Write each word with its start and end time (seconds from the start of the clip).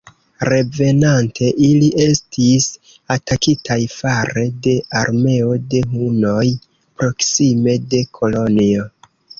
Revenante 0.47 1.49
ili 1.67 1.89
estis 2.05 2.65
atakitaj 3.17 3.79
fare 3.99 4.47
de 4.69 4.75
armeo 5.05 5.55
de 5.75 5.85
Hunoj 5.95 6.45
proksime 6.65 7.83
de 7.95 8.07
Kolonjo. 8.19 8.95